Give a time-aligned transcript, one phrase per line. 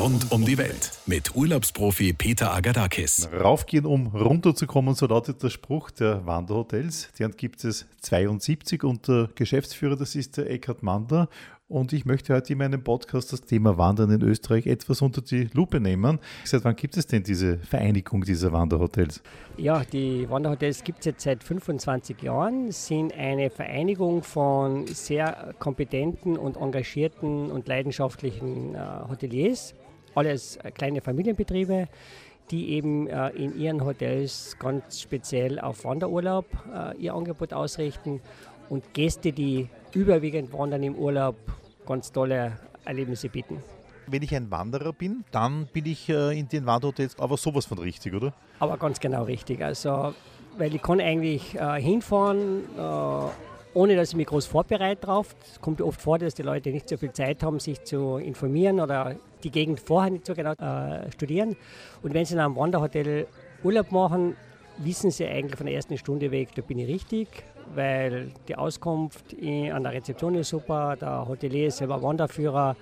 [0.00, 3.28] Rund um die Welt mit Urlaubsprofi Peter Agadakis.
[3.38, 7.10] Raufgehen, um runterzukommen, so lautet der Spruch der Wanderhotels.
[7.18, 11.28] Deren gibt es 72 und der Geschäftsführer, das ist der Eckhard Mander.
[11.68, 15.50] Und ich möchte heute in meinem Podcast das Thema Wandern in Österreich etwas unter die
[15.52, 16.18] Lupe nehmen.
[16.44, 19.22] Seit wann gibt es denn diese Vereinigung dieser Wanderhotels?
[19.58, 26.38] Ja, die Wanderhotels gibt es jetzt seit 25 Jahren, sind eine Vereinigung von sehr kompetenten
[26.38, 28.78] und engagierten und leidenschaftlichen äh,
[29.08, 29.74] Hoteliers,
[30.14, 31.88] alles äh, kleine Familienbetriebe,
[32.50, 38.20] die eben äh, in ihren Hotels ganz speziell auf Wanderurlaub äh, ihr Angebot ausrichten
[38.68, 41.36] und Gäste, die überwiegend wandern im Urlaub,
[41.86, 43.62] ganz tolle Erlebnisse bieten.
[44.06, 47.78] Wenn ich ein Wanderer bin, dann bin ich äh, in den Wanderhotels aber sowas von
[47.78, 48.32] richtig, oder?
[48.58, 49.62] Aber ganz genau richtig.
[49.62, 50.14] Also,
[50.58, 55.34] weil ich kann eigentlich äh, hinfahren, äh, ohne dass ich mich groß vorbereite drauf.
[55.50, 58.80] Es kommt oft vor, dass die Leute nicht so viel Zeit haben, sich zu informieren
[58.80, 61.56] oder die Gegend vorher nicht so genau äh, studieren.
[62.02, 63.26] Und wenn sie in einem Wanderhotel
[63.62, 64.36] Urlaub machen,
[64.78, 67.28] wissen sie eigentlich von der ersten Stunde weg, da bin ich richtig,
[67.74, 72.76] weil die Auskunft an der Rezeption ist super, der Hotelier ist selber Wanderführer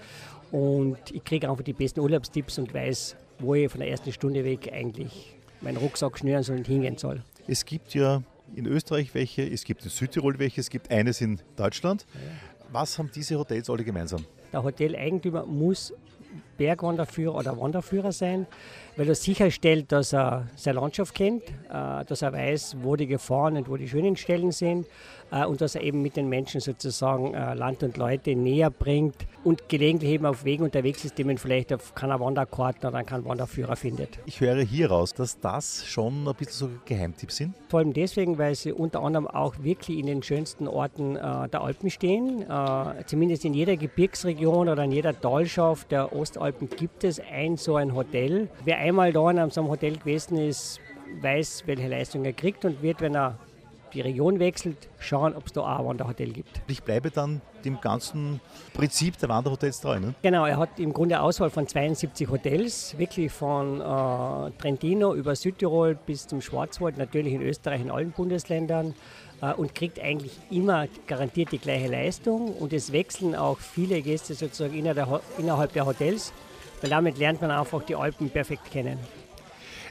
[0.52, 4.44] und ich kriege einfach die besten Urlaubstipps und weiß, wo ich von der ersten Stunde
[4.44, 7.22] weg eigentlich meinen Rucksack schnüren soll und hingehen soll.
[7.46, 8.22] Es gibt ja
[8.54, 12.06] in Österreich welche, es gibt in Südtirol welche, es gibt eines in Deutschland.
[12.70, 14.24] Was haben diese Hotels alle gemeinsam?
[14.52, 15.92] Der Hoteleigentümer muss
[16.56, 18.46] Bergwanderführer oder Wanderführer sein,
[18.96, 23.56] weil er sicherstellt, dass er seine Landschaft kennt, äh, dass er weiß, wo die Gefahren
[23.56, 24.86] und wo die schönen Stellen sind
[25.30, 29.68] und dass er eben mit den Menschen sozusagen äh, Land und Leute näher bringt und
[29.68, 33.76] gelegentlich eben auf Wegen unterwegs ist, die man vielleicht auf keiner Wanderkarte oder keinen Wanderführer
[33.76, 34.18] findet.
[34.26, 37.54] Ich höre hier raus, dass das schon ein bisschen so Geheimtipps sind.
[37.68, 41.62] Vor allem deswegen, weil sie unter anderem auch wirklich in den schönsten Orten äh, der
[41.62, 42.42] Alpen stehen.
[42.42, 47.76] Äh, zumindest in jeder Gebirgsregion oder in jeder Talschaft der Ostalpen gibt es ein so
[47.76, 48.48] ein Hotel.
[48.64, 50.80] Wer einmal da in so einem Hotel gewesen ist,
[51.20, 53.38] weiß, welche Leistung er kriegt und wird, wenn er
[53.92, 56.60] die Region wechselt, schauen, ob es da auch ein Wanderhotel gibt.
[56.68, 58.40] Ich bleibe dann dem ganzen
[58.74, 60.14] Prinzip der Wanderhotels treu, ne?
[60.22, 65.94] Genau, er hat im Grunde Auswahl von 72 Hotels, wirklich von äh, Trentino über Südtirol
[65.94, 68.94] bis zum Schwarzwald, natürlich in Österreich, in allen Bundesländern
[69.40, 74.34] äh, und kriegt eigentlich immer garantiert die gleiche Leistung und es wechseln auch viele Gäste
[74.34, 76.32] sozusagen innerhalb der Hotels,
[76.80, 78.98] weil damit lernt man einfach die Alpen perfekt kennen.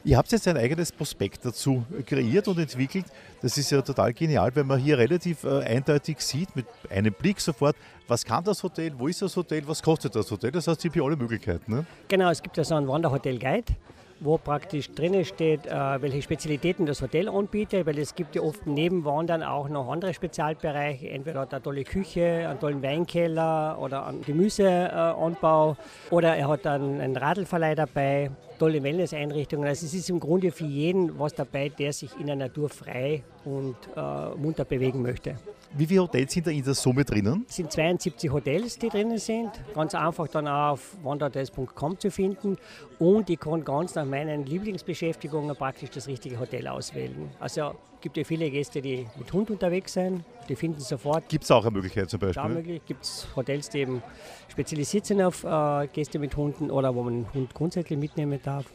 [0.04, 3.06] Ihr habt jetzt ein eigenes Prospekt dazu kreiert und entwickelt.
[3.42, 7.40] Das ist ja total genial, weil man hier relativ äh, eindeutig sieht, mit einem Blick
[7.40, 7.76] sofort,
[8.08, 10.52] was kann das Hotel, wo ist das Hotel, was kostet das Hotel.
[10.52, 11.72] Das heißt, ihr habt hier alle Möglichkeiten.
[11.72, 11.86] Ne?
[12.08, 13.74] Genau, es gibt ja so einen Wanderhotel-Guide
[14.20, 18.66] wo praktisch drinnen steht, äh, welche Spezialitäten das Hotel anbietet, weil es gibt ja oft
[18.66, 21.10] neben Wandern auch noch andere Spezialbereiche.
[21.10, 25.78] Entweder hat eine tolle Küche, einen tollen Weinkeller oder einen Gemüseanbau
[26.10, 29.68] oder er hat einen Radlverleih dabei, tolle Wellness-Einrichtungen.
[29.68, 33.24] Also es ist im Grunde für jeden was dabei, der sich in der Natur frei
[33.46, 35.36] und äh, munter bewegen möchte.
[35.74, 37.46] Wie viele Hotels sind da in der Summe drinnen?
[37.48, 39.52] Es sind 72 Hotels, die drinnen sind.
[39.74, 42.58] Ganz einfach dann auch auf wanderhotels.com zu finden.
[43.00, 47.30] Und ich kann ganz nach meinen Lieblingsbeschäftigungen praktisch das richtige Hotel auswählen.
[47.40, 50.24] Also gibt ja viele Gäste, die mit Hund unterwegs sind.
[50.50, 51.28] Die finden sofort.
[51.30, 52.54] Gibt es auch eine Möglichkeit zum Beispiel?
[52.56, 54.02] Da gibt es Hotels, die eben
[54.48, 58.66] spezialisiert sind auf äh, Gäste mit Hunden oder wo man einen Hund grundsätzlich mitnehmen darf.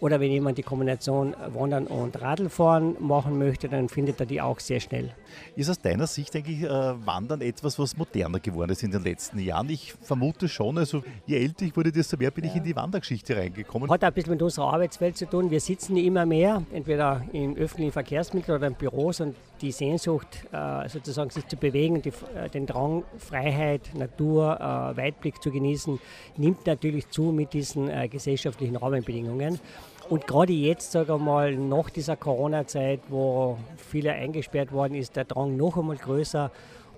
[0.00, 4.60] Oder wenn jemand die Kombination Wandern und Radlfahren machen möchte, dann findet er die auch
[4.60, 5.14] sehr schnell.
[5.56, 9.38] Ist aus deiner Sicht eigentlich äh, Wandern etwas, was moderner geworden ist in den letzten
[9.38, 9.68] Jahren?
[9.70, 12.50] Ich vermute schon, also je älter ich wurde, desto mehr bin ja.
[12.50, 13.90] ich in die Wandergeschichte reingekommen.
[13.90, 15.50] Hat auch ein bisschen mit unserer Arbeitswelt zu tun.
[15.50, 20.88] Wir sitzen immer mehr, entweder in öffentlichen Verkehrsmitteln oder in Büros und die Sehnsucht, äh,
[20.88, 25.98] sozusagen sich zu bewegen, die, äh, den Drang, Freiheit, Natur, äh, Weitblick zu genießen,
[26.36, 29.58] nimmt natürlich zu mit diesen gesellschaftlichen Rahmenbedingungen.
[30.10, 35.56] Und gerade jetzt, sage mal, nach dieser Corona-Zeit, wo viele eingesperrt worden ist, der Drang
[35.56, 36.50] noch einmal größer,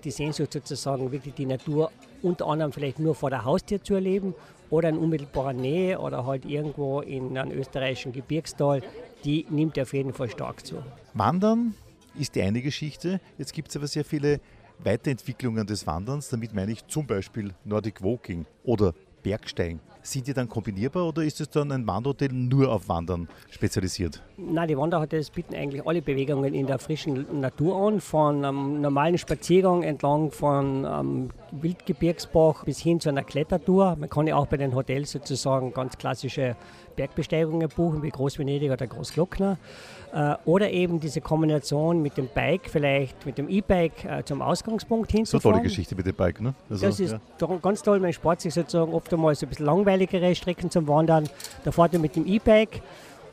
[0.03, 1.89] die Sehnsucht sozusagen, wirklich die Natur
[2.21, 4.35] unter anderem vielleicht nur vor der Haustür zu erleben
[4.69, 8.81] oder in unmittelbarer Nähe oder halt irgendwo in einem österreichischen Gebirgstal,
[9.23, 10.83] die nimmt auf jeden Fall stark zu.
[11.13, 11.75] Wandern
[12.19, 13.19] ist die eine Geschichte.
[13.37, 14.39] Jetzt gibt es aber sehr viele
[14.79, 16.29] Weiterentwicklungen des Wanderns.
[16.29, 18.93] Damit meine ich zum Beispiel Nordic Walking oder
[19.23, 19.79] Bergsteigen.
[20.01, 24.23] Sind die dann kombinierbar oder ist es dann ein Wanderhotel nur auf Wandern spezialisiert?
[24.37, 29.17] Nein, die Wanderhotels bieten eigentlich alle Bewegungen in der frischen Natur an, von einem normalen
[29.17, 33.97] Spaziergang entlang von einem Wildgebirgsbach bis hin zu einer Klettertour.
[33.99, 36.55] Man kann ja auch bei den Hotels sozusagen ganz klassische
[36.97, 39.57] Bergbesteigungen buchen, wie Großvenedig oder Großglockner.
[40.13, 45.11] Äh, oder eben diese Kombination mit dem Bike, vielleicht mit dem E-Bike äh, zum Ausgangspunkt
[45.11, 45.41] hinzufahren.
[45.41, 46.53] So tolle Geschichte mit dem Bike, ne?
[46.69, 47.47] Also, das ist ja.
[47.61, 47.99] ganz toll.
[47.99, 51.29] Man spart sich sozusagen oft einmal so ein bisschen langweilig kurzweiligere Strecken zum Wandern.
[51.63, 52.81] Da fährt er mit dem E-Bike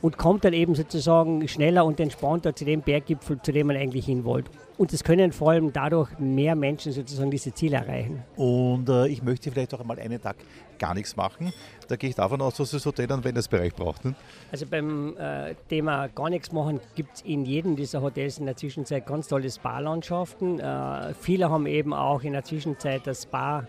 [0.02, 4.06] und kommt dann eben sozusagen schneller und entspannter zu dem Berggipfel, zu dem man eigentlich
[4.06, 4.50] hin wollte.
[4.76, 8.22] Und es können vor allem dadurch mehr Menschen sozusagen diese Ziele erreichen.
[8.36, 10.36] Und äh, ich möchte vielleicht auch einmal einen Tag
[10.78, 11.52] gar nichts machen.
[11.86, 14.04] Da gehe ich davon aus, dass das Hotel einen Wellnessbereich braucht.
[14.04, 14.14] Ne?
[14.50, 18.56] Also beim äh, Thema gar nichts machen gibt es in jedem dieser Hotels in der
[18.56, 20.58] Zwischenzeit ganz tolle Spa-Landschaften.
[20.58, 23.68] Äh, viele haben eben auch in der Zwischenzeit das Spa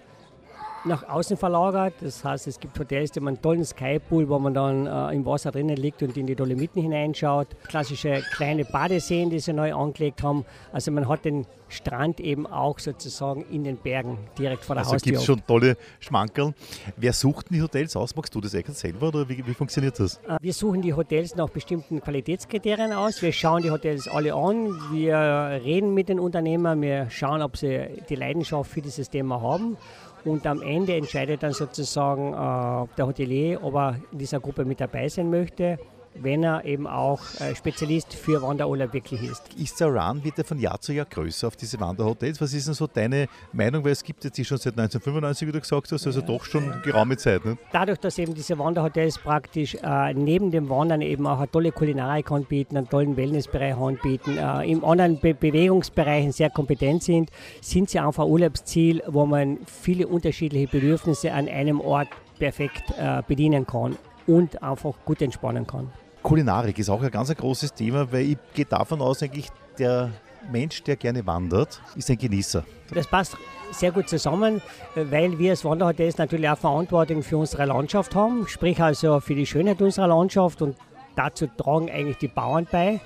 [0.86, 1.94] nach außen verlagert.
[2.02, 5.26] Das heißt, es gibt Hotels, die haben einen tollen Skypool, wo man dann äh, im
[5.26, 7.48] Wasser drinnen liegt und in die Dolomiten hineinschaut.
[7.68, 10.46] Klassische kleine Badeseen, die sie neu angelegt haben.
[10.72, 14.94] Also man hat den Strand eben auch sozusagen in den Bergen direkt vor der also
[14.94, 15.18] Haustür.
[15.18, 16.54] Also gibt es schon tolle Schmankerl.
[16.96, 18.16] Wer sucht die Hotels aus?
[18.16, 20.18] Magst du das eigentlich selber oder wie, wie funktioniert das?
[20.28, 23.22] Äh, wir suchen die Hotels nach bestimmten Qualitätskriterien aus.
[23.22, 24.70] Wir schauen die Hotels alle an.
[24.92, 25.18] Wir
[25.64, 26.82] reden mit den Unternehmern.
[26.82, 29.78] Wir schauen, ob sie die Leidenschaft für dieses Thema haben.
[30.26, 34.82] Und am Ende entscheidet dann sozusagen äh, der Hotelier, ob er in dieser Gruppe mit
[34.82, 35.78] dabei sein möchte
[36.22, 39.54] wenn er eben auch äh, Spezialist für Wanderurlaub wirklich ist.
[39.56, 42.40] Ist der Run, wird er von Jahr zu Jahr größer auf diese Wanderhotels?
[42.42, 43.84] Was ist denn so deine Meinung?
[43.84, 46.26] Weil es gibt jetzt die schon seit 1995, wie du gesagt hast, also ja.
[46.26, 47.46] doch schon geraume Zeit.
[47.46, 47.58] Ne?
[47.72, 52.32] Dadurch, dass eben diese Wanderhotels praktisch äh, neben dem Wandern eben auch eine tolle Kulinarik
[52.32, 57.30] anbieten, einen tollen Wellnessbereich anbieten, äh, im anderen Be Bewegungsbereichen sehr kompetent sind,
[57.62, 62.08] sind sie einfach ein Urlaubsziel, wo man viele unterschiedliche Bedürfnisse an einem Ort
[62.40, 63.98] perfekt äh, bedienen kann
[64.28, 65.92] und einfach gut entspannen kann.
[66.26, 70.10] Kulinarik ist auch ein ganz großes Thema, weil ich gehe davon aus, eigentlich der
[70.52, 72.66] Mensch, der gerne wandert, ist ein Genießer.
[72.92, 73.38] Das passt
[73.72, 74.60] sehr gut zusammen,
[74.96, 79.46] weil wir als Wanderhotels natürlich auch Verantwortung für unsere Landschaft haben, sprich also für die
[79.46, 80.76] Schönheit unserer Landschaft und
[81.16, 83.00] dazu tragen eigentlich die Bauern bei.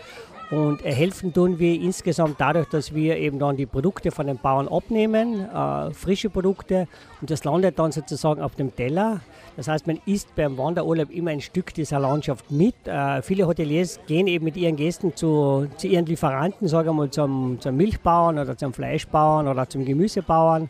[0.49, 4.69] Und helfen tun wir insgesamt dadurch, dass wir eben dann die Produkte von den Bauern
[4.69, 6.87] abnehmen, äh, frische Produkte,
[7.19, 9.19] und das landet dann sozusagen auf dem Teller.
[9.59, 12.75] Das heißt, man isst beim Wanderurlaub immer ein Stück dieser Landschaft mit.
[12.87, 17.09] Äh, viele Hoteliers gehen eben mit ihren Gästen zu, zu ihren Lieferanten, sagen wir mal
[17.09, 20.69] zum, zum Milchbauern oder zum Fleischbauern oder zum Gemüsebauern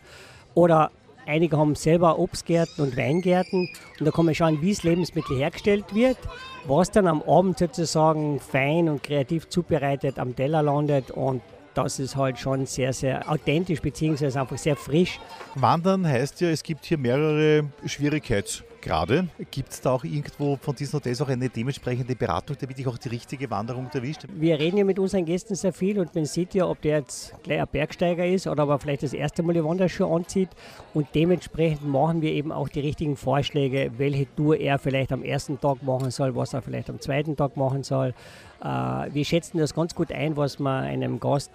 [0.56, 0.90] oder
[1.28, 3.70] Einige haben selber Obstgärten und Weingärten
[4.00, 6.18] und da kann man schauen, wie das Lebensmittel hergestellt wird,
[6.66, 11.44] was dann am Abend sozusagen fein und kreativ zubereitet am Teller landet und
[11.76, 15.20] das ist halt schon sehr, sehr authentisch beziehungsweise einfach sehr frisch.
[15.54, 19.28] Wandern heißt ja, es gibt hier mehrere Schwierigkeits gerade.
[19.52, 22.98] Gibt es da auch irgendwo von diesen Hotels auch eine dementsprechende Beratung, damit ich auch
[22.98, 24.26] die richtige Wanderung erwischt?
[24.34, 27.34] Wir reden ja mit unseren Gästen sehr viel und man sieht ja, ob der jetzt
[27.44, 30.50] gleich ein Bergsteiger ist oder aber vielleicht das erste Mal die Wanderschuhe anzieht.
[30.94, 35.60] Und dementsprechend machen wir eben auch die richtigen Vorschläge, welche Tour er vielleicht am ersten
[35.60, 38.14] Tag machen soll, was er vielleicht am zweiten Tag machen soll.
[38.62, 41.52] Äh, wir schätzen das ganz gut ein, was wir einem Gast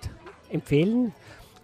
[0.50, 1.12] empfehlen.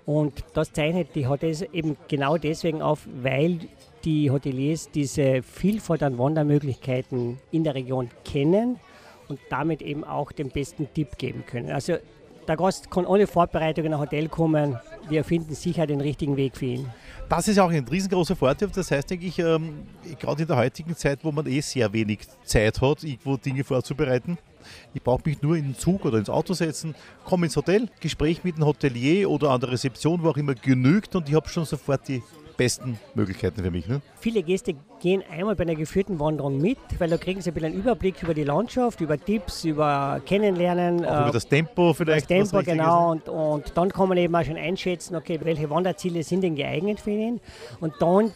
[0.07, 3.61] Und das zeichnet die Hotels eben genau deswegen auf, weil
[4.05, 8.79] die Hoteliers diese Vielfalt an Wandermöglichkeiten in der Region kennen
[9.29, 11.71] und damit eben auch den besten Tipp geben können.
[11.71, 11.97] Also
[12.49, 14.79] der Gast kann ohne Vorbereitung in ein Hotel kommen.
[15.09, 16.89] Wir finden sicher den richtigen Weg für ihn.
[17.29, 18.71] Das ist auch ein riesengroßer Vorteil.
[18.75, 19.87] Das heißt, denke ich, ähm,
[20.19, 24.37] gerade in der heutigen Zeit, wo man eh sehr wenig Zeit hat, irgendwo Dinge vorzubereiten,
[24.95, 26.95] ich brauche mich nur in den Zug oder ins Auto setzen,
[27.25, 31.15] komme ins Hotel, Gespräch mit dem Hotelier oder an der Rezeption, wo auch immer genügt
[31.15, 32.23] und ich habe schon sofort die
[32.61, 33.89] besten Möglichkeiten für mich.
[33.89, 34.03] Ne?
[34.21, 37.73] Viele Gäste gehen einmal bei einer geführten Wanderung mit, weil da kriegen sie ein bisschen
[37.73, 41.07] einen Überblick über die Landschaft, über Tipps, über Kennenlernen.
[41.07, 42.31] Auch äh, über das Tempo vielleicht.
[42.31, 43.13] Das Tempo, genau.
[43.13, 47.01] Und, und dann kann man eben auch schon einschätzen, okay, welche Wanderziele sind denn geeignet
[47.01, 47.41] für ihn.
[47.81, 48.31] Und dann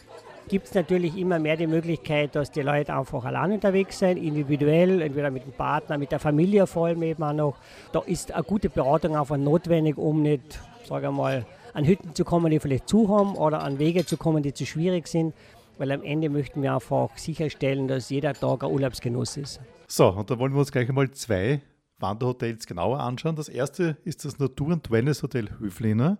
[0.47, 5.03] gibt es natürlich immer mehr die Möglichkeit, dass die Leute einfach allein unterwegs sind, individuell,
[5.03, 7.55] entweder mit dem Partner, mit der Familie vor allem eben auch noch.
[7.91, 12.23] Da ist eine gute Beratung einfach notwendig, um nicht, sage ich mal, an Hütten zu
[12.23, 15.33] kommen, die vielleicht zu haben oder an Wege zu kommen, die zu schwierig sind,
[15.77, 19.59] weil am Ende möchten wir einfach sicherstellen, dass jeder Tag ein Urlaubsgenuss ist.
[19.87, 21.61] So, und da wollen wir uns gleich einmal zwei
[21.99, 23.35] Wanderhotels genauer anschauen.
[23.35, 26.17] Das erste ist das Natur- und Wellness Hotel Höfliner,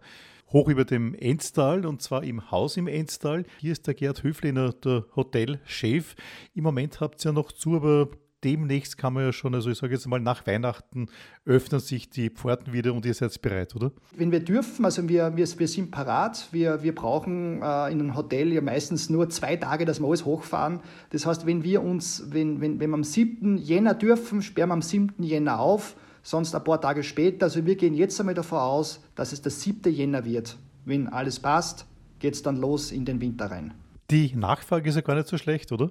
[0.51, 3.45] hoch über dem Enstal und zwar im Haus im Enstal.
[3.59, 6.15] Hier ist der Gerd Höfliner, der Hotelchef.
[6.53, 8.09] Im Moment habt ihr ja noch zu, aber
[8.45, 11.07] demnächst kann man ja schon, also ich sage jetzt mal nach Weihnachten
[11.45, 13.91] öffnen sich die Pforten wieder und ihr seid bereit, oder?
[14.15, 18.15] Wenn wir dürfen, also wir, wir, wir sind parat, wir, wir brauchen äh, in einem
[18.15, 20.79] Hotel ja meistens nur zwei Tage, dass wir alles hochfahren.
[21.09, 23.57] Das heißt, wenn wir uns, wenn, wenn, wenn wir am 7.
[23.57, 25.23] Jänner dürfen, sperren wir am 7.
[25.23, 27.45] Jänner auf, sonst ein paar Tage später.
[27.45, 29.91] Also wir gehen jetzt einmal davon aus, dass es der 7.
[29.91, 30.57] Jänner wird.
[30.85, 31.87] Wenn alles passt,
[32.19, 33.73] geht es dann los in den Winter rein.
[34.11, 35.89] Die Nachfrage ist ja gar nicht so schlecht, oder?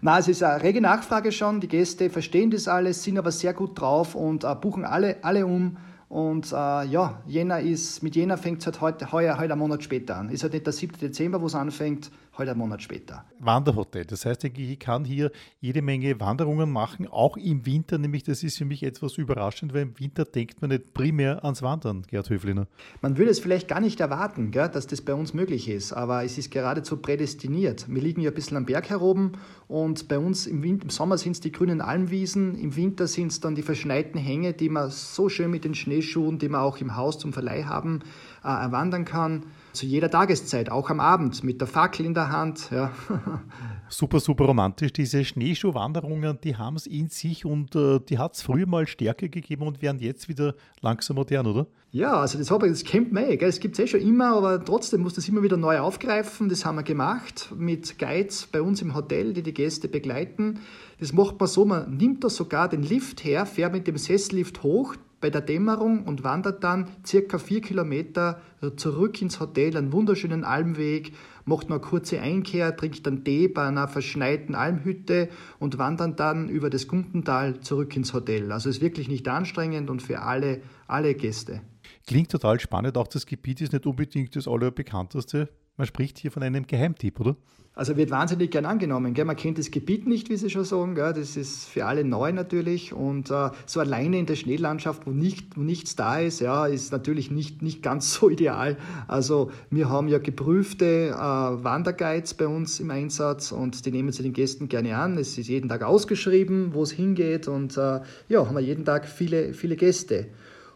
[0.00, 1.60] Na, es ist eine rege Nachfrage schon.
[1.60, 5.44] Die Gäste verstehen das alles, sind aber sehr gut drauf und äh, buchen alle, alle
[5.44, 5.76] um.
[6.08, 9.84] Und äh, ja, Jänner ist, mit Jänner fängt es halt heute, heuer, heuer einen Monat
[9.84, 10.30] später an.
[10.30, 10.98] Ist halt nicht der 7.
[10.98, 13.24] Dezember, wo es anfängt, halt einen Monat später.
[13.38, 14.04] Wanderhotel.
[14.04, 15.30] Das heißt, ich kann hier
[15.60, 19.82] jede Menge Wanderungen machen, auch im Winter, nämlich das ist für mich etwas überraschend, weil
[19.82, 22.66] im Winter denkt man nicht primär ans Wandern, Gerd Höfliner.
[23.00, 26.24] Man würde es vielleicht gar nicht erwarten, gell, dass das bei uns möglich ist, aber
[26.24, 27.86] es ist geradezu prädestiniert.
[27.88, 29.32] Wir liegen ja ein bisschen am Berg heroben
[29.68, 33.32] und bei uns im, Winter, im Sommer sind es die grünen Almwiesen, im Winter sind
[33.32, 36.78] es dann die verschneiten Hänge, die man so schön mit den Schneeschuhen, die wir auch
[36.78, 38.00] im Haus zum Verleih haben,
[38.44, 42.70] äh, erwandern kann zu jeder Tageszeit, auch am Abend mit der Fackel in der Hand.
[42.70, 42.90] Ja.
[43.88, 44.92] super, super romantisch.
[44.92, 49.28] Diese Schneeschuhwanderungen, die haben es in sich und äh, die hat es früher mal stärker
[49.28, 51.66] gegeben und werden jetzt wieder langsam modern, oder?
[51.92, 53.36] Ja, also das, das kennt man eh.
[53.36, 53.48] Gell?
[53.48, 56.48] Das gibt es eh schon immer, aber trotzdem muss das immer wieder neu aufgreifen.
[56.48, 60.60] Das haben wir gemacht mit Guides bei uns im Hotel, die die Gäste begleiten.
[61.00, 64.62] Das macht man so, man nimmt da sogar den Lift her, fährt mit dem Sesslift
[64.62, 68.40] hoch, bei der Dämmerung und wandert dann circa vier Kilometer
[68.76, 71.12] zurück ins Hotel, einen wunderschönen Almweg,
[71.44, 76.48] macht noch eine kurze Einkehr, trinkt dann Tee bei einer verschneiten Almhütte und wandert dann
[76.48, 78.52] über das Guntental zurück ins Hotel.
[78.52, 81.60] Also ist wirklich nicht anstrengend und für alle, alle Gäste.
[82.06, 82.96] Klingt total spannend.
[82.96, 85.48] Auch das Gebiet ist nicht unbedingt das allerbekannteste.
[85.80, 87.36] Man spricht hier von einem Geheimtipp, oder?
[87.74, 89.14] Also wird wahnsinnig gern angenommen.
[89.14, 89.24] Gell?
[89.24, 90.94] Man kennt das Gebiet nicht, wie Sie schon sagen.
[90.94, 91.14] Gell?
[91.14, 92.92] Das ist für alle neu natürlich.
[92.92, 96.92] Und äh, so alleine in der Schneelandschaft, wo, nicht, wo nichts da ist, ja, ist
[96.92, 98.76] natürlich nicht, nicht ganz so ideal.
[99.08, 104.22] Also wir haben ja geprüfte äh, Wanderguides bei uns im Einsatz und die nehmen sie
[104.22, 105.16] den Gästen gerne an.
[105.16, 107.48] Es ist jeden Tag ausgeschrieben, wo es hingeht.
[107.48, 110.26] Und äh, ja, haben wir jeden Tag viele, viele Gäste.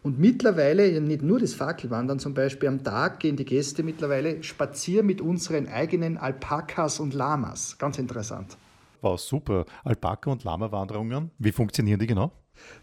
[0.05, 5.07] Und mittlerweile, nicht nur das Fackelwandern zum Beispiel, am Tag gehen die Gäste mittlerweile spazieren
[5.07, 7.79] mit unseren eigenen Alpakas und Lamas.
[7.79, 8.59] Ganz interessant.
[9.01, 9.65] Wow, super.
[9.83, 11.31] Alpaka- und Lama-Wanderungen.
[11.39, 12.33] Wie funktionieren die genau?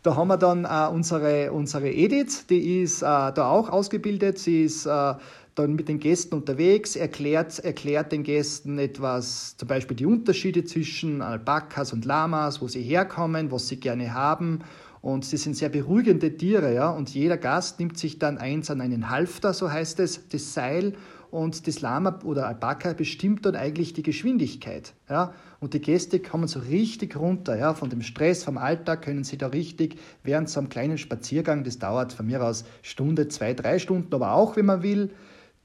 [0.02, 4.40] Da haben wir dann äh, unsere, unsere Edith, die ist äh, da auch ausgebildet.
[4.40, 5.14] Sie ist äh,
[5.54, 11.22] dann mit den Gästen unterwegs, erklärt, erklärt den Gästen etwas, zum Beispiel die Unterschiede zwischen
[11.22, 14.64] Alpakas und Lamas, wo sie herkommen, was sie gerne haben
[15.02, 16.90] und sie sind sehr beruhigende Tiere, ja.
[16.90, 20.94] Und jeder Gast nimmt sich dann eins an einen Halfter, so heißt es, das Seil.
[21.32, 24.94] Und das Lama oder Alpaka bestimmt dann eigentlich die Geschwindigkeit.
[25.10, 25.34] Ja?
[25.62, 27.58] Und die Gäste kommen so richtig runter.
[27.58, 27.74] Ja?
[27.74, 31.80] Von dem Stress, vom Alltag können sie da richtig während so einem kleinen Spaziergang, das
[31.80, 35.12] dauert von mir aus Stunde, zwei, drei Stunden, aber auch, wenn man will,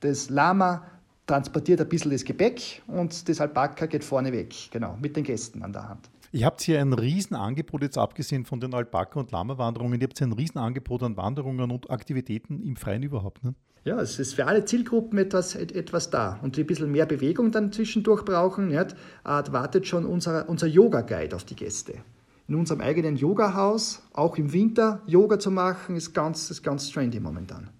[0.00, 0.87] das Lama
[1.26, 5.64] transportiert ein bisschen das Gepäck und das Alpaka geht vorne weg, genau, mit den Gästen
[5.64, 6.09] an der Hand.
[6.33, 10.26] Ihr habt hier ein Riesenangebot, jetzt abgesehen von den Alpaka- und Lama-Wanderungen, ihr habt hier
[10.26, 13.45] ein Riesenangebot an Wanderungen und Aktivitäten im Freien überhaupt.
[13.45, 13.54] Ne?
[13.85, 16.40] Ja, es ist für alle Zielgruppen etwas, etwas da.
[16.42, 20.66] Und die ein bisschen mehr Bewegung dann zwischendurch brauchen, nicht, äh, wartet schon unser, unser
[20.66, 21.95] Yoga-Guide auf die Gäste.
[22.49, 27.21] In unserem eigenen Yoga-Haus, auch im Winter, Yoga zu machen, ist ganz, ist ganz trendy
[27.21, 27.71] momentan.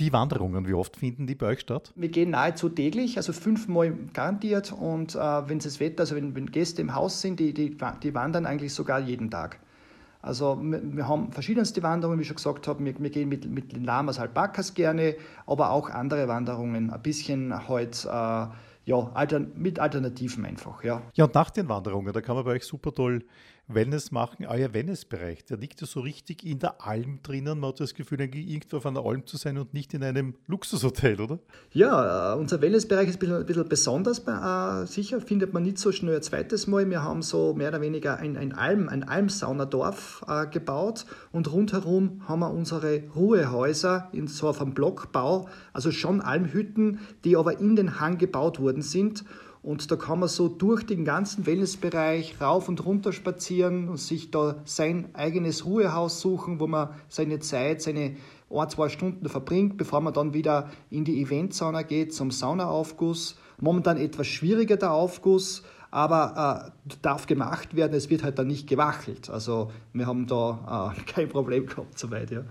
[0.00, 1.92] Die Wanderungen, wie oft finden die bei euch statt?
[1.94, 4.72] Wir gehen nahezu täglich, also fünfmal garantiert.
[4.72, 8.14] Und äh, wenn das Wetter, also wenn, wenn, Gäste im Haus sind, die, die, die
[8.14, 9.60] wandern eigentlich sogar jeden Tag.
[10.20, 12.84] Also wir, wir haben verschiedenste Wanderungen, wie ich schon gesagt habe.
[12.84, 15.14] Wir, wir gehen mit, mit den Lamas, Alpakas gerne,
[15.46, 16.90] aber auch andere Wanderungen.
[16.90, 18.46] Ein bisschen halt, äh,
[18.86, 20.82] ja, mit Alternativen einfach.
[20.82, 21.02] Ja.
[21.14, 23.24] ja, und nach den Wanderungen, da kann man bei euch super toll
[23.66, 24.46] Wellness machen.
[24.46, 27.58] Euer Wellnessbereich, der liegt ja so richtig in der Alm drinnen.
[27.58, 31.20] Man hat das Gefühl, irgendwo auf einer Alm zu sein und nicht in einem Luxushotel,
[31.20, 31.38] oder?
[31.72, 34.18] Ja, äh, unser Wellnessbereich ist ein bisschen, ein bisschen besonders.
[34.18, 36.88] Äh, sicher findet man nicht so schnell ein zweites Mal.
[36.90, 42.22] Wir haben so mehr oder weniger ein, ein Alm, ein Almsaunadorf äh, gebaut und rundherum
[42.28, 47.98] haben wir unsere Ruhehäuser in so einem Blockbau, also schon Almhütten, die aber in den
[48.00, 49.24] Hang gebaut worden sind
[49.64, 54.30] und da kann man so durch den ganzen Wellnessbereich rauf und runter spazieren und sich
[54.30, 58.16] da sein eigenes Ruhehaus suchen, wo man seine Zeit, seine
[58.50, 63.38] ein, zwei Stunden verbringt, bevor man dann wieder in die Eventsauna geht zum Saunaaufguss.
[63.58, 67.94] Momentan etwas schwieriger der Aufguss, aber äh, darf gemacht werden.
[67.94, 69.30] Es wird halt dann nicht gewachelt.
[69.30, 72.30] Also wir haben da äh, kein Problem gehabt soweit.
[72.30, 72.42] Ja.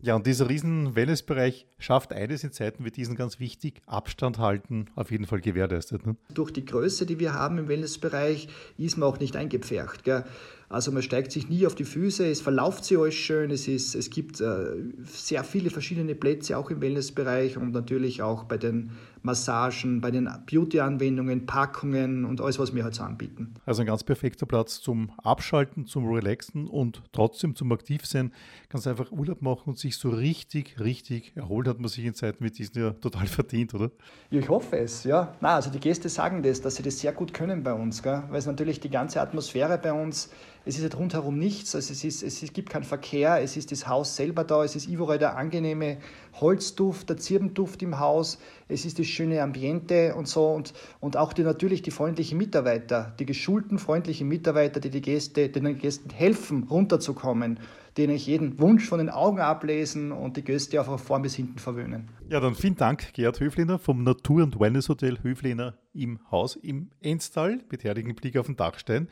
[0.00, 4.86] Ja, und dieser riesen Wellnessbereich schafft eines in Zeiten wie diesen ganz wichtig, Abstand halten,
[4.94, 6.06] auf jeden Fall gewährleistet.
[6.06, 6.16] Ne?
[6.32, 10.04] Durch die Größe, die wir haben im Wellnessbereich, ist man auch nicht eingepfercht.
[10.04, 10.24] Gell?
[10.70, 13.94] Also man steigt sich nie auf die Füße, es verlauft sich alles schön, es, ist,
[13.94, 18.90] es gibt äh, sehr viele verschiedene Plätze auch im Wellnessbereich und natürlich auch bei den
[19.22, 23.54] Massagen, bei den Beauty-Anwendungen, Packungen und alles, was wir halt so anbieten.
[23.66, 28.32] Also ein ganz perfekter Platz zum Abschalten, zum Relaxen und trotzdem zum Aktivsein.
[28.68, 32.44] Ganz einfach Urlaub machen und sich so richtig, richtig erholt hat man sich in Zeiten
[32.44, 33.90] wie diesen ja total verdient, oder?
[34.30, 35.34] Ja, ich hoffe es, ja.
[35.40, 38.22] Na, also die Gäste sagen das, dass sie das sehr gut können bei uns, gell?
[38.28, 40.30] weil es natürlich die ganze Atmosphäre bei uns
[40.68, 43.88] es ist halt rundherum nichts, also es, ist, es gibt keinen Verkehr, es ist das
[43.88, 45.96] Haus selber da, es ist überall der angenehme
[46.34, 50.46] Holzduft, der Zirbenduft im Haus, es ist das schöne Ambiente und so.
[50.48, 55.48] Und, und auch die, natürlich die freundlichen Mitarbeiter, die geschulten, freundlichen Mitarbeiter, die die Gäste,
[55.48, 57.60] den Gästen helfen, runterzukommen,
[57.96, 61.58] denen ich jeden Wunsch von den Augen ablesen und die Gäste von vorn bis hinten
[61.58, 62.10] verwöhnen.
[62.28, 67.64] Ja, dann vielen Dank, Gerhard Höfliner vom Natur- und Wellness-Hotel Höfliner im Haus im Enstal.
[67.70, 69.08] Mit herrlichem Blick auf den Dachstein.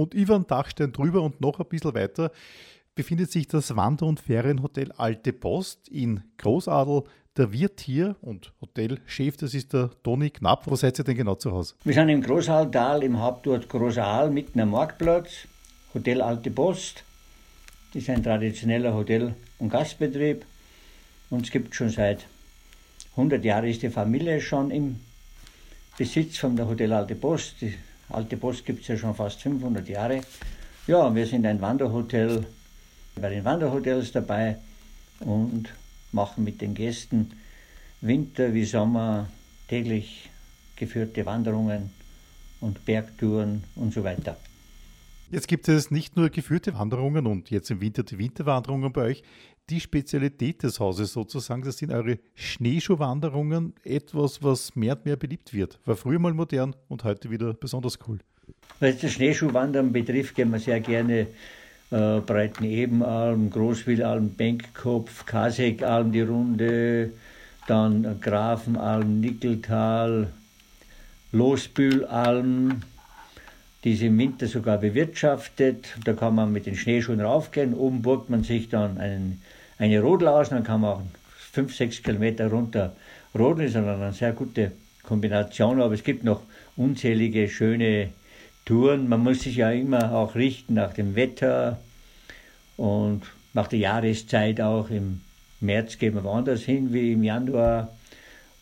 [0.00, 2.32] Und über den Dachstein drüber und noch ein bisschen weiter
[2.94, 7.02] befindet sich das Wander- und Ferienhotel Alte Post in Großadel.
[7.36, 10.66] Der Wirt hier und Hotelchef, das ist der Toni Knapp.
[10.66, 11.74] Wo seid ihr denn genau zu Hause?
[11.84, 15.46] Wir sind im Großaaltal, im Hauptort Großaal, mitten am Marktplatz.
[15.92, 17.04] Hotel Alte Post.
[17.92, 20.46] Das ist ein traditioneller Hotel- und Gastbetrieb.
[21.28, 22.26] Und es gibt schon seit
[23.16, 25.00] 100 Jahren ist die Familie schon im
[25.98, 27.60] Besitz von der Hotel Alte Post.
[27.60, 27.74] Die
[28.10, 30.20] Alte Post gibt es ja schon fast 500 Jahre.
[30.86, 32.46] Ja, wir sind ein Wanderhotel,
[33.20, 34.56] bei den Wanderhotels dabei
[35.20, 35.68] und
[36.12, 37.32] machen mit den Gästen
[38.00, 39.28] Winter wie Sommer
[39.68, 40.30] täglich
[40.76, 41.90] geführte Wanderungen
[42.60, 44.36] und Bergtouren und so weiter.
[45.30, 49.22] Jetzt gibt es nicht nur geführte Wanderungen und jetzt im Winter die Winterwanderungen bei euch.
[49.70, 55.54] Die Spezialität des Hauses sozusagen, das sind eure Schneeschuhwanderungen, etwas, was mehr und mehr beliebt
[55.54, 55.78] wird.
[55.84, 58.18] War früher mal modern und heute wieder besonders cool.
[58.80, 61.28] Was das Schneeschuhwandern betrifft, gehen wir sehr gerne
[61.92, 67.12] äh, Breiten Ebenalm, Großwillalm, Benkkopf, Kasekalm die Runde,
[67.68, 70.32] dann Grafenalm, Nickeltal,
[71.30, 72.82] Losbühlalm,
[73.84, 75.96] die ist im Winter sogar bewirtschaftet.
[76.04, 77.72] Da kann man mit den Schneeschuhen raufgehen.
[77.72, 79.40] Oben burgt man sich dann einen,
[79.80, 81.02] eine Rodel aus, dann kann man auch
[81.52, 82.94] fünf, sechs Kilometer runter
[83.36, 83.66] rodeln.
[83.66, 84.72] Ist eine sehr gute
[85.02, 86.42] Kombination, aber es gibt noch
[86.76, 88.10] unzählige schöne
[88.66, 89.08] Touren.
[89.08, 91.80] Man muss sich ja immer auch richten nach dem Wetter
[92.76, 93.22] und
[93.54, 94.90] nach der Jahreszeit auch.
[94.90, 95.22] Im
[95.60, 97.88] März gehen wir woanders hin wie im Januar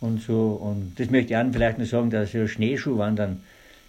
[0.01, 0.53] und so.
[0.53, 3.43] Und das möchte ich an vielleicht noch sagen, dass so Schneeschuhwandern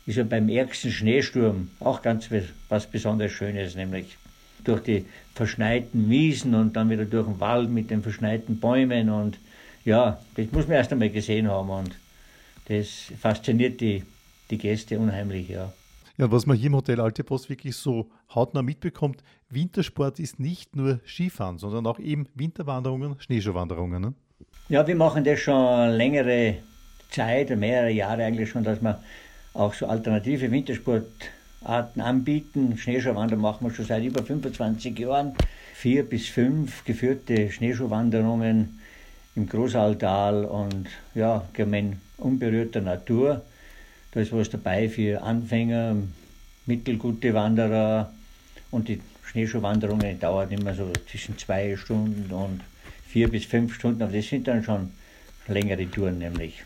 [0.07, 2.29] ist ja beim ärgsten Schneesturm auch ganz
[2.69, 4.17] was besonders Schönes, nämlich
[4.63, 9.39] durch die verschneiten Wiesen und dann wieder durch den Wald mit den verschneiten Bäumen und
[9.85, 11.95] ja, das muss man erst einmal gesehen haben und
[12.67, 14.03] das fasziniert die,
[14.49, 15.73] die Gäste unheimlich, ja.
[16.17, 20.75] Ja, was man hier im Hotel Alte Post wirklich so hautnah mitbekommt, Wintersport ist nicht
[20.75, 24.01] nur Skifahren, sondern auch eben Winterwanderungen, Schneeschuhwanderungen.
[24.01, 24.13] Ne?
[24.67, 26.57] Ja, wir machen das schon längere
[27.09, 29.01] Zeit, mehrere Jahre eigentlich schon, dass wir
[29.53, 30.51] auch so alternative
[31.61, 32.77] Wintersportarten anbieten.
[32.77, 35.35] Schneeschuhwandern machen wir schon seit über 25 Jahren.
[35.73, 38.79] Vier bis fünf geführte Schneeschuhwanderungen
[39.35, 43.41] im Großaltal und ja, in unberührter Natur.
[44.11, 45.95] Da ist was dabei für Anfänger,
[46.65, 48.11] mittelgute Wanderer
[48.71, 52.61] und die Schneeschuhwanderungen dauern immer so zwischen zwei Stunden und
[53.07, 54.91] vier bis fünf Stunden, aber das sind dann schon
[55.47, 56.63] längere Touren nämlich.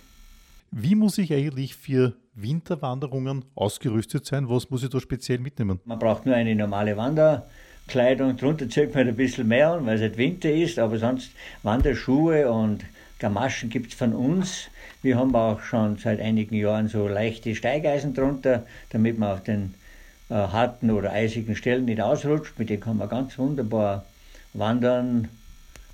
[0.71, 4.50] Wie muss ich eigentlich für Winterwanderungen ausgerüstet sein?
[4.50, 5.80] Was muss ich da speziell mitnehmen?
[5.86, 8.38] Man braucht nur eine normale Wanderkleidung.
[8.38, 12.52] Drunter zieht man ein bisschen mehr an, weil es halt Winter ist, aber sonst Wanderschuhe
[12.52, 12.84] und
[13.19, 14.69] Gamaschen gibt es von uns.
[15.02, 19.74] Wir haben auch schon seit einigen Jahren so leichte Steigeisen drunter, damit man auf den
[20.30, 22.58] äh, harten oder eisigen Stellen nicht ausrutscht.
[22.58, 24.06] Mit denen kann man ganz wunderbar
[24.54, 25.30] wandern,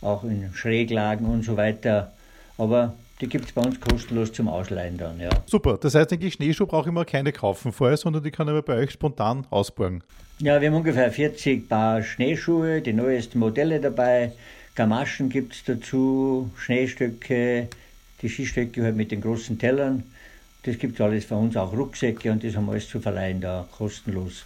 [0.02, 2.14] auch in Schräglagen und so weiter.
[2.58, 5.30] Aber die gibt es bei uns kostenlos zum Ausleihen dann, ja.
[5.46, 8.64] Super, das heißt eigentlich, Schneeschuhe brauche ich mal keine kaufen vorher, sondern die kann ich
[8.64, 10.04] bei euch spontan ausborgen.
[10.40, 14.32] Ja, wir haben ungefähr 40 Paar Schneeschuhe, die neuesten Modelle dabei.
[14.76, 17.68] Gamaschen gibt es dazu, Schneestöcke,
[18.22, 20.04] die Skistöcke halt mit den großen Tellern.
[20.64, 23.42] Das gibt es alles für uns, auch Rucksäcke und das haben wir alles zu verleihen
[23.42, 24.46] da, kostenlos.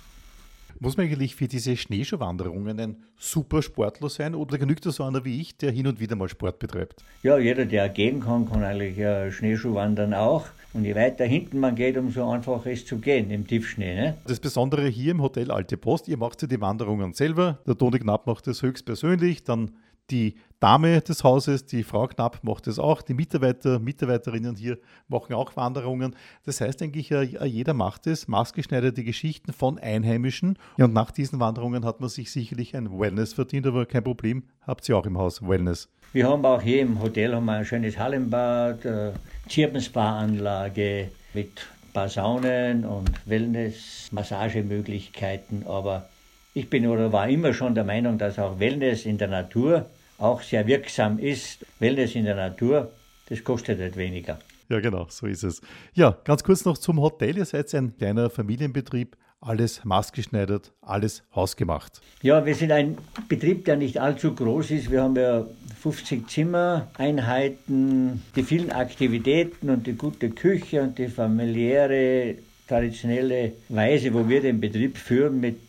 [0.83, 5.23] Muss man eigentlich für diese Schneeschuhwanderungen ein super Sportler sein oder genügt das so einer
[5.23, 7.05] wie ich, der hin und wieder mal Sport betreibt?
[7.21, 10.43] Ja, jeder, der gehen kann, kann eigentlich äh, Schneeschuhwandern auch.
[10.73, 13.95] Und je weiter hinten man geht, umso einfacher ist es zu gehen im Tiefschnee.
[13.95, 14.17] Ne?
[14.27, 17.59] Das Besondere hier im Hotel Alte Post, ihr macht ja die Wanderungen selber.
[17.65, 19.45] Der Toni Knapp macht das höchstpersönlich.
[19.45, 19.71] Dann
[20.09, 23.01] die Dame des Hauses, die Frau Knapp, macht es auch.
[23.01, 24.77] Die Mitarbeiter, Mitarbeiterinnen hier
[25.09, 26.15] machen auch Wanderungen.
[26.45, 28.29] Das heißt eigentlich, jeder macht es.
[28.29, 30.57] Maßgeschneiderte Geschichten von Einheimischen.
[30.77, 34.43] Und nach diesen Wanderungen hat man sich sicherlich ein Wellness verdient, aber kein Problem.
[34.65, 35.89] Habt ihr auch im Haus Wellness?
[36.13, 39.11] Wir haben auch hier im Hotel haben wir ein schönes Hallenbad, äh,
[39.49, 46.09] Zirpenspa-Anlage mit paar Saunen und Wellness, Massagemöglichkeiten, aber
[46.53, 49.87] ich bin oder war immer schon der Meinung, dass auch Wellness in der Natur
[50.17, 51.65] auch sehr wirksam ist.
[51.79, 52.91] Wellness in der Natur,
[53.29, 54.39] das kostet halt weniger.
[54.69, 55.61] Ja, genau, so ist es.
[55.93, 57.37] Ja, ganz kurz noch zum Hotel.
[57.37, 62.01] Ihr seid ein kleiner Familienbetrieb alles maßgeschneidert, alles hausgemacht.
[62.21, 64.89] Ja, wir sind ein Betrieb, der nicht allzu groß ist.
[64.89, 65.45] Wir haben ja
[65.81, 72.35] 50 Zimmereinheiten, die vielen Aktivitäten und die gute Küche und die familiäre,
[72.67, 75.59] traditionelle Weise, wo wir den Betrieb führen mit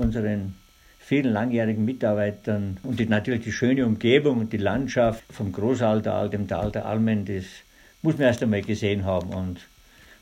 [0.00, 0.54] unseren
[0.98, 6.46] vielen langjährigen Mitarbeitern und die, natürlich die schöne Umgebung und die Landschaft vom Großaltal, dem
[6.46, 7.44] Tal der Almen, das
[8.02, 9.60] muss man erst einmal gesehen haben und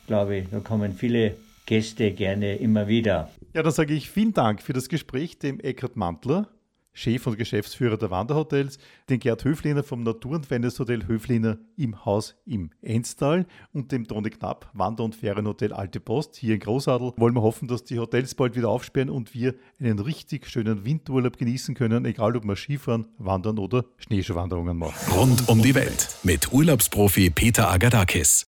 [0.07, 1.37] glaube, da kommen viele
[1.67, 3.31] Gäste gerne immer wieder.
[3.55, 6.49] Ja, dann sage ich vielen Dank für das Gespräch dem Eckhard Mantler,
[6.99, 12.35] Chef und Geschäftsführer der Wanderhotels, den Gerd Höfliner vom Natur- und Wellnesshotel Höfliner im Haus
[12.45, 17.13] im Enstal und dem Toni Knapp Wander- und Ferienhotel Alte Post hier in Großadel.
[17.17, 21.39] Wollen wir hoffen, dass die Hotels bald wieder aufsperren und wir einen richtig schönen Winterurlaub
[21.39, 25.13] genießen können, egal ob wir Skifahren, Wandern oder Schneeschuhwanderungen machen.
[25.13, 28.47] Rund um die Welt mit Urlaubsprofi Peter Agadakis.